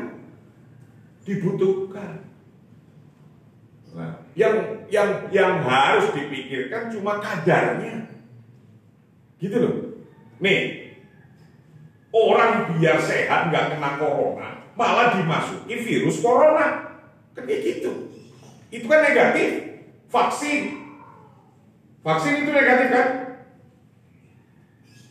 [1.26, 2.14] Dibutuhkan.
[3.96, 8.10] Nah, yang yang yang harus dipikirkan cuma kadarnya.
[9.40, 9.76] Gitu loh.
[10.42, 10.92] Nih,
[12.12, 16.98] orang biar sehat nggak kena corona, malah dimasuki virus corona.
[17.32, 18.12] Kan kayak gitu.
[18.74, 19.75] Itu kan negatif.
[20.16, 20.64] Vaksin.
[22.00, 23.08] Vaksin itu negatif kan?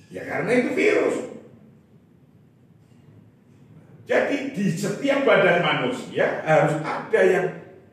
[0.08, 1.16] Ya karena itu virus.
[4.08, 7.46] Jadi di setiap badan manusia harus ada yang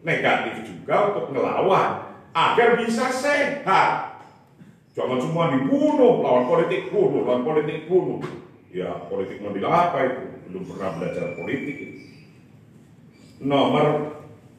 [0.08, 4.24] negatif juga untuk melawan agar bisa sehat.
[4.92, 8.20] Jangan semua dibunuh, lawan politik bunuh, lawan politik bunuh.
[8.72, 10.24] Ya, politik model apa itu?
[10.48, 11.80] Belum pernah belajar politik.
[13.40, 14.16] Nomor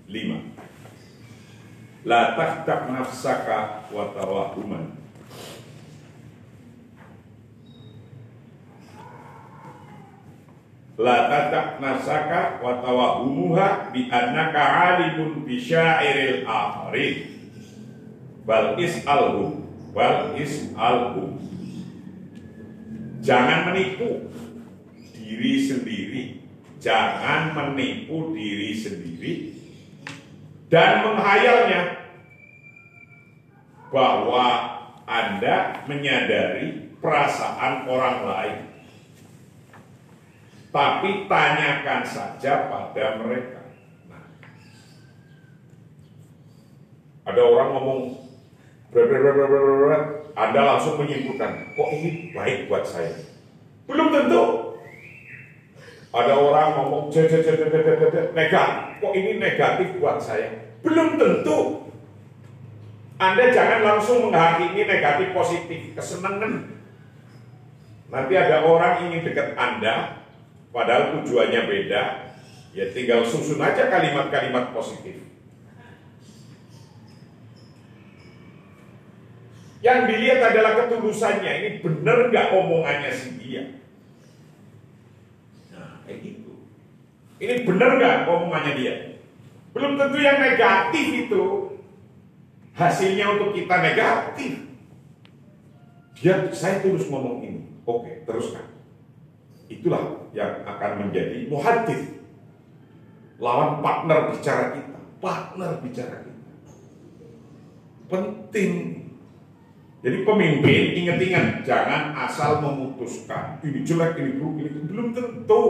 [0.08, 0.51] lima.
[2.02, 4.98] La tahtak nafsaka wa tawahuman.
[10.98, 14.62] La tatak nafsaka wa tawahumuha bi annaka
[14.98, 17.38] alimun bi syairil akharin.
[18.42, 19.62] Bal is'alhum
[19.94, 21.38] wal is alhum.
[23.22, 24.26] Jangan menipu
[25.14, 26.22] diri sendiri.
[26.82, 29.61] Jangan menipu diri sendiri
[30.72, 32.08] dan menghayalnya
[33.92, 34.46] bahwa
[35.04, 38.58] Anda menyadari perasaan orang lain.
[40.72, 43.60] Tapi tanyakan saja pada mereka.
[44.08, 44.24] Nah,
[47.28, 48.00] ada orang ngomong
[50.32, 53.24] anda langsung menyimpulkan, kok ini baik buat saya?
[53.88, 54.44] Belum tentu.
[56.12, 60.78] Ada orang ngomong, negatif, kok ini negatif buat saya?
[60.86, 61.90] Belum tentu.
[63.18, 66.78] Anda jangan langsung menghakimi negatif positif, kesenangan.
[68.10, 70.26] Nanti ada orang ingin dekat Anda,
[70.74, 72.02] padahal tujuannya beda,
[72.74, 75.22] ya tinggal susun aja kalimat-kalimat positif.
[79.82, 81.52] Yang dilihat adalah ketulusannya.
[81.58, 83.82] Ini benar nggak omongannya si dia?
[85.74, 86.41] Nah, kayak gitu.
[87.42, 88.94] Ini benar nggak omongannya dia?
[89.74, 91.42] Belum tentu yang negatif itu
[92.78, 94.52] hasilnya untuk kita negatif.
[96.22, 97.82] Dia, saya tulus ngomong ini.
[97.82, 98.62] Oke, teruskan.
[99.66, 102.22] Itulah yang akan menjadi muhadif.
[103.42, 105.00] Lawan partner bicara kita.
[105.18, 106.46] Partner bicara kita.
[108.06, 109.02] Penting
[110.02, 115.62] jadi pemimpin ingat-ingat jangan asal memutuskan ini jelek, ini buruk, ini belum tentu.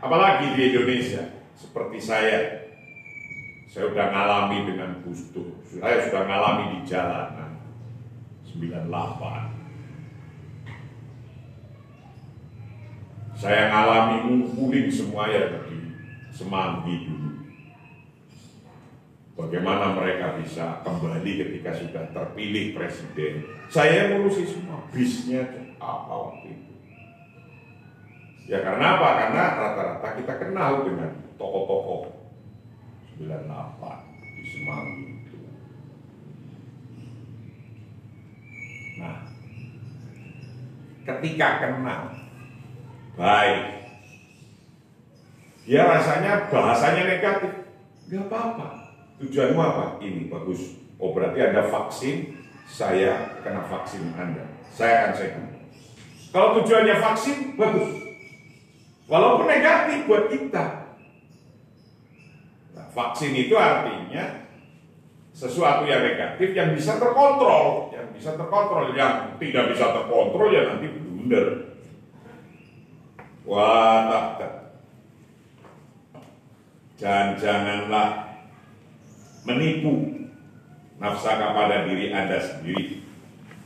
[0.00, 1.24] Apalagi di Indonesia
[1.56, 2.38] seperti saya,
[3.68, 7.50] saya sudah ngalami dengan Gusto, saya sudah ngalami di jalanan
[8.44, 9.56] 98.
[13.36, 15.92] Saya ngalami ngumpulin semua ya di
[16.32, 17.36] Semanggi dulu
[19.36, 23.44] Bagaimana mereka bisa kembali ketika sudah terpilih presiden.
[23.68, 25.44] Saya ngurusi semua bisnya
[25.76, 26.65] apa waktu itu.
[28.46, 29.08] Ya karena apa?
[29.18, 32.14] Karena rata-rata kita kenal dengan tokoh-tokoh
[33.18, 33.26] 98
[34.38, 35.38] di Semanggi itu.
[39.02, 39.26] Nah,
[41.02, 42.02] ketika kenal,
[43.18, 43.64] baik,
[45.66, 47.52] dia rasanya bahasanya negatif,
[48.06, 48.86] nggak apa-apa
[49.16, 49.84] Tujuanmu apa?
[50.04, 50.76] Ini bagus.
[51.00, 52.36] Oh berarti ada vaksin,
[52.68, 54.44] saya kena vaksin Anda.
[54.68, 55.44] Saya akan sehat.
[56.36, 58.05] Kalau tujuannya vaksin, bagus.
[59.06, 60.64] Walaupun negatif buat kita.
[62.74, 64.50] Nah, vaksin itu artinya
[65.30, 70.86] sesuatu yang negatif yang bisa terkontrol, yang bisa terkontrol, yang tidak bisa terkontrol ya nanti
[70.90, 71.46] blunder.
[73.46, 74.74] Wah, tak,
[76.98, 78.42] Dan janganlah
[79.46, 80.26] menipu
[80.98, 83.06] nafsaka pada diri Anda sendiri.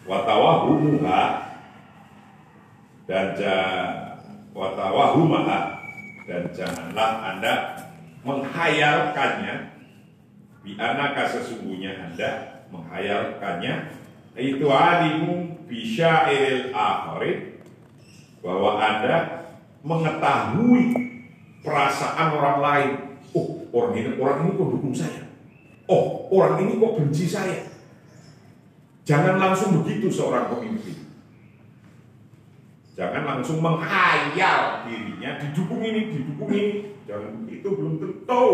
[0.04, 1.22] Watawahumuha
[3.08, 3.26] dan
[4.52, 5.60] watawahumaha
[6.26, 7.54] dan janganlah Anda
[8.22, 9.70] menghayalkannya
[10.60, 13.96] Bi'anaka sesungguhnya Anda menghayalkannya
[14.36, 17.64] itu alimu bisyairil akhirin
[18.44, 19.48] bahwa Anda
[19.80, 20.84] mengetahui
[21.64, 22.90] perasaan orang lain.
[23.32, 25.22] Oh, orang ini orang ini kok dukung saya.
[25.88, 27.66] Oh, orang ini kok benci saya.
[29.08, 31.09] Jangan langsung begitu seorang pemimpin.
[33.00, 37.00] Jangan langsung menghayal dirinya didukung ini, didukung ini.
[37.08, 38.44] Jangan itu belum tentu.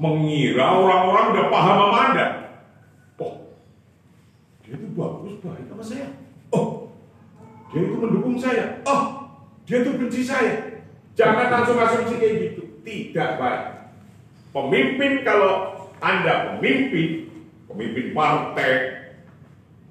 [0.00, 2.26] mengira orang-orang udah paham sama Anda.
[4.68, 6.08] Dia itu bagus baik sama saya.
[6.52, 6.92] Oh
[7.72, 8.84] dia itu mendukung saya.
[8.84, 9.32] Oh
[9.64, 10.84] dia itu benci saya.
[11.16, 12.62] Jangan langsung asumsi kayak gitu.
[12.84, 13.64] Tidak baik.
[14.52, 17.32] Pemimpin kalau anda pemimpin
[17.64, 18.97] pemimpin partai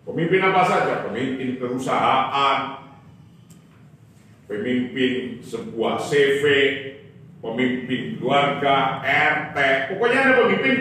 [0.08, 2.88] pemimpin apa saja pemimpin perusahaan
[4.47, 6.43] pemimpin sebuah CV
[7.43, 9.58] pemimpin keluarga RT
[9.91, 10.78] pokoknya ada pemimpin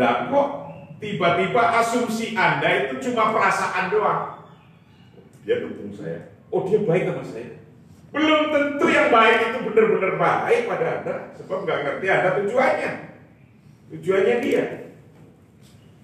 [0.00, 0.48] lah kok
[1.02, 4.46] tiba-tiba asumsi Anda itu cuma perasaan doang.
[5.42, 6.30] Dia dukung saya.
[6.52, 7.58] Oh dia baik sama saya.
[8.10, 11.14] Belum tentu yang baik itu benar-benar baik pada Anda.
[11.40, 12.90] Sebab nggak ngerti Anda tujuannya.
[13.90, 14.64] Tujuannya dia.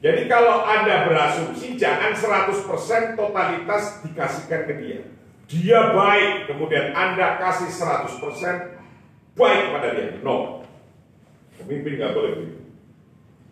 [0.04, 5.00] Jadi kalau Anda berasumsi jangan 100% totalitas dikasihkan ke dia.
[5.46, 8.20] Dia baik, kemudian Anda kasih 100%
[9.38, 10.20] baik pada dia.
[10.20, 10.66] No.
[11.56, 12.66] Pemimpin nggak boleh begitu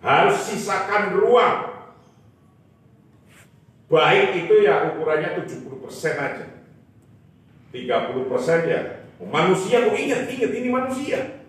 [0.05, 1.73] harus sisakan ruang.
[3.89, 6.47] Baik itu ya ukurannya 70% aja.
[7.73, 8.81] 30% ya.
[9.25, 11.41] Manusia kok ingat, ingat ini manusia.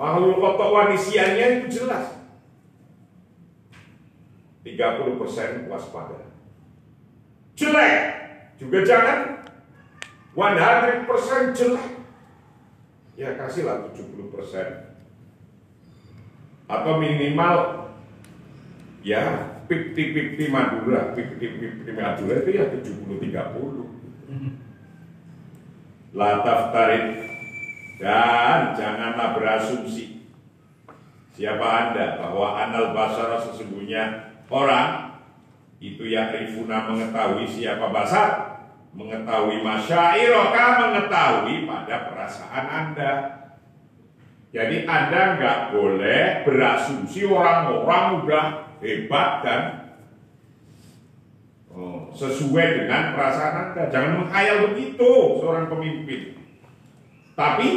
[0.00, 2.15] Makhluk kotok wanisiannya itu jelas.
[4.66, 6.26] 30% waspada.
[7.54, 7.98] Jelek.
[8.58, 9.46] Juga jangan
[10.34, 11.88] 100% jelek.
[13.14, 14.98] Ya kasihlah 70%
[16.66, 17.88] atau minimal
[19.06, 23.86] ya 50-50 Madura, 50-50 Madura itu ya 70-30.
[26.12, 27.04] Lataf tarik
[28.02, 30.26] dan janganlah berasumsi
[31.36, 35.18] siapa anda bahwa anal basara sesungguhnya orang
[35.82, 38.28] itu yang rifuna mengetahui siapa basar
[38.96, 43.36] mengetahui masyairoka mengetahui pada perasaan anda
[44.56, 48.44] jadi Anda nggak boleh berasumsi orang-orang udah
[48.80, 49.62] hebat dan
[51.76, 53.92] oh, sesuai dengan perasaan Anda.
[53.92, 56.40] Jangan menghayal begitu seorang pemimpin.
[57.36, 57.68] Tapi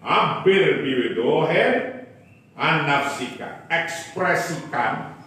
[0.00, 1.72] hampir biwidohen
[2.56, 5.20] anafsika ekspresikan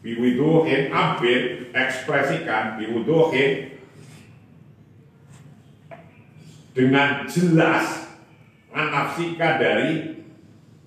[0.00, 3.76] biwidohen hampir ekspresikan biwidohen
[6.72, 8.08] dengan jelas
[8.72, 10.22] anafsika dari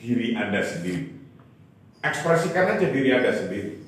[0.01, 1.13] diri Anda sendiri.
[2.03, 3.83] Ekspresikan aja diri Anda sendiri.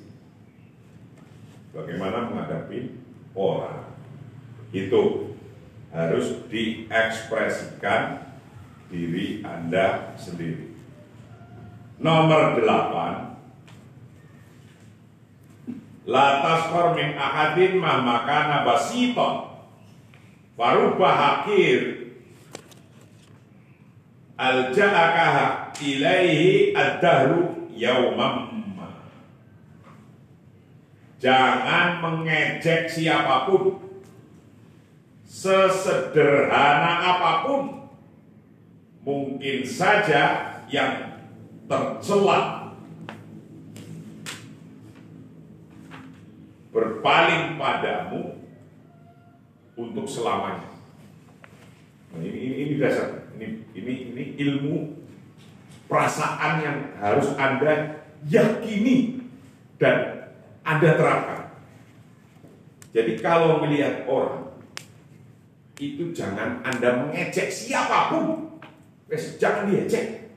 [1.76, 2.96] bagaimana menghadapi
[3.36, 3.84] orang.
[4.72, 5.36] Itu
[5.92, 8.32] harus diekspresikan
[8.88, 10.72] diri Anda sendiri.
[12.00, 13.25] Nomor delapan,
[16.06, 19.50] Latas min ahadin ma makana basiton
[20.54, 22.06] Farubah hakir
[24.36, 28.52] Al-ja'akaha ilaihi ad-dahru yaumam.
[31.16, 33.80] Jangan mengejek siapa pun.
[35.24, 37.62] Sesederhana apa pun.
[39.08, 41.24] Mungkin saja yang
[41.64, 42.65] tercela
[46.76, 48.36] berpaling padamu
[49.80, 50.68] untuk selamanya.
[52.12, 54.76] Nah, ini, ini, ini dasar, ini, ini, ini ilmu
[55.88, 59.24] perasaan yang harus Anda yakini
[59.80, 60.28] dan
[60.68, 61.40] Anda terapkan.
[62.92, 64.52] Jadi kalau melihat orang,
[65.80, 68.26] itu jangan Anda mengecek siapa pun.
[69.40, 70.28] jangan diecek.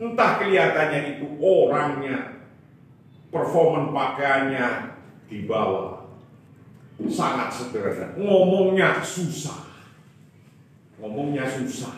[0.00, 2.48] Entah kelihatannya itu orangnya,
[3.28, 4.99] performan pakaiannya,
[5.30, 6.10] di bawah.
[7.08, 8.12] Sangat sederhana.
[8.18, 9.72] Ngomongnya susah.
[11.00, 11.96] Ngomongnya susah.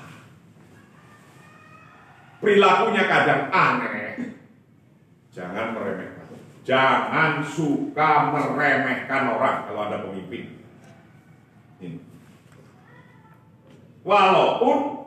[2.38, 4.38] Perilakunya kadang aneh.
[5.34, 6.28] Jangan meremehkan.
[6.62, 10.62] Jangan suka meremehkan orang kalau ada pemimpin.
[11.82, 11.98] Ini.
[14.06, 15.02] Walaupun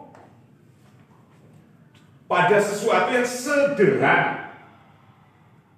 [2.27, 4.51] pada sesuatu yang sederhana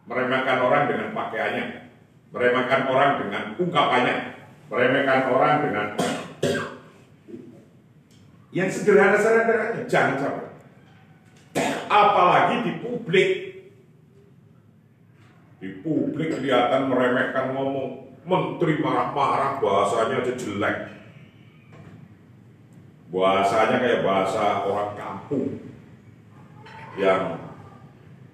[0.10, 1.87] meremehkan orang dengan pakaiannya
[2.32, 4.16] meremehkan orang dengan ungkapannya,
[4.68, 5.88] meremehkan orang dengan
[8.58, 10.48] yang sederhana-sederhana, jangan sampai.
[11.88, 13.30] Apalagi di publik.
[15.58, 20.78] Di publik kelihatan meremehkan ngomong, menteri marah-marah bahasanya aja jelek.
[23.08, 25.64] Bahasanya kayak bahasa orang kampung
[27.00, 27.40] yang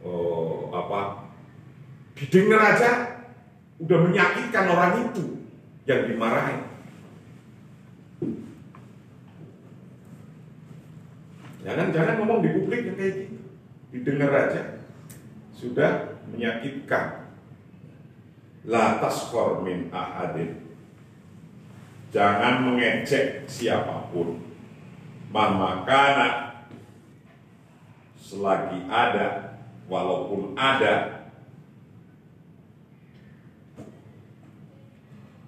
[0.02, 1.30] oh, apa
[2.16, 3.13] didengar aja
[3.84, 5.24] udah menyakitkan orang itu
[5.84, 6.72] yang dimarahin.
[11.64, 13.36] Jangan-jangan ngomong di publik yang kayak gitu.
[13.92, 14.84] Didengar aja.
[15.56, 15.92] Sudah
[16.32, 17.28] menyakitkan.
[18.64, 20.64] Latas kormin ahadin.
[22.16, 24.40] Jangan mengecek siapa pun.
[25.34, 26.62] Mamakana
[28.16, 29.60] selagi ada,
[29.92, 31.13] walaupun ada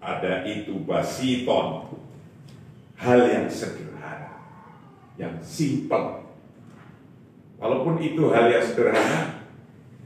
[0.05, 1.97] ada itu basiton.
[2.95, 4.39] Hal yang sederhana
[5.17, 6.29] yang simpel.
[7.57, 9.43] Walaupun itu hal yang sederhana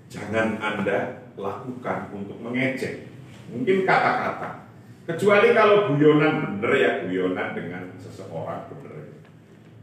[0.10, 3.12] jangan anda lakukan untuk mengecek.
[3.52, 4.72] Mungkin kata-kata.
[5.06, 8.89] Kecuali kalau guyonan bener ya guyonan dengan seseorang bener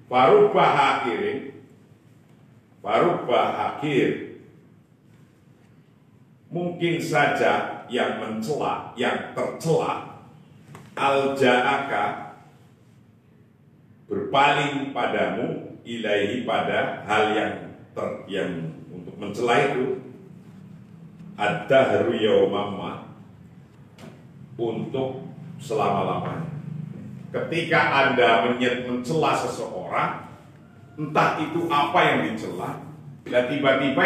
[0.07, 1.67] baru bahakirin
[2.79, 4.39] baru bahakir
[6.47, 10.06] mungkin saja yang mencela, yang tercela,
[10.97, 12.35] al-ja'aka
[14.09, 17.53] berpaling padamu ilahi pada hal yang
[17.93, 18.51] ter, yang
[18.91, 20.03] untuk mencela itu
[21.37, 23.13] ada yaumamma
[24.57, 25.29] untuk
[25.61, 26.49] selama-lamanya.
[27.29, 30.33] Ketika Anda menyet mencela seseorang,
[30.97, 32.81] entah itu apa yang dicela,
[33.21, 34.05] bila tiba-tiba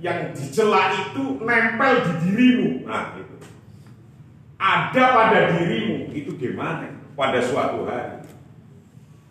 [0.00, 2.88] yang dicela itu nempel di dirimu.
[2.88, 3.36] Nah, itu.
[4.56, 6.92] Ada pada dirimu, itu gimana?
[7.16, 8.24] Pada suatu hari.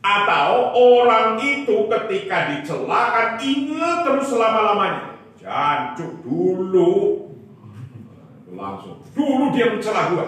[0.01, 5.13] Atau orang itu ketika dicela kan ingat terus selama-lamanya.
[5.37, 7.29] Jancuk dulu.
[8.51, 9.05] Langsung.
[9.13, 10.25] Dulu dia mencela gua.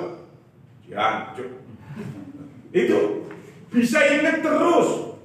[0.86, 1.50] Jancuk.
[2.70, 3.30] Itu
[3.74, 5.18] bisa ingat terus.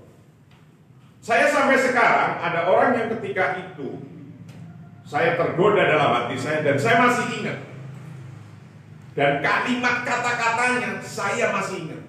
[1.21, 4.01] Saya sampai sekarang ada orang yang ketika itu
[5.05, 7.68] saya tergoda dalam hati saya dan saya masih ingat.
[9.19, 12.03] Dan kalimat kata-katanya saya masih ingat.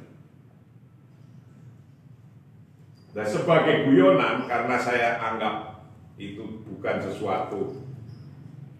[3.18, 5.90] Dan sebagai guyonan karena saya anggap
[6.22, 7.82] itu bukan sesuatu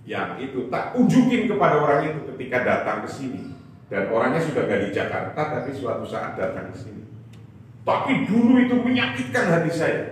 [0.06, 3.58] yang itu tak unjukin kepada orang itu ketika datang ke sini
[3.90, 7.10] dan orangnya sudah gak di Jakarta tapi suatu saat datang ke sini.
[7.82, 10.06] Tapi dulu itu menyakitkan hati saya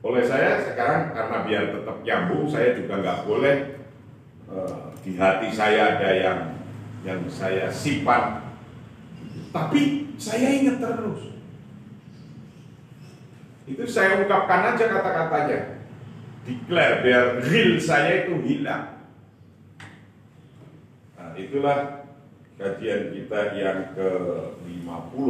[0.00, 3.56] oleh saya sekarang karena biar tetap nyambung saya juga nggak boleh
[4.50, 6.40] uh, di hati saya ada yang
[7.06, 8.42] yang saya simpan.
[9.54, 11.36] Tapi saya ingat terus.
[13.66, 15.60] Itu saya ungkapkan aja kata-katanya.
[16.46, 19.02] Declare biar real saya itu hilang.
[21.18, 22.06] Nah, itulah
[22.54, 25.26] kajian kita yang ke-50.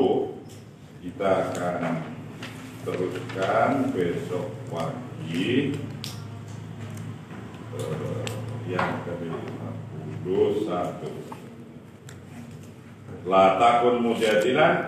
[1.00, 1.82] Kita akan
[2.84, 5.72] teruskan besok pagi.
[7.76, 11.02] Eh, yang ke-51.
[13.26, 14.86] La takun mujadilan